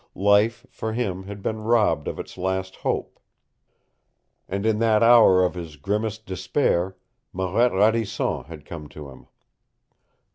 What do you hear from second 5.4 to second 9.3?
of his grimmest despair Marette Radisson had come to him.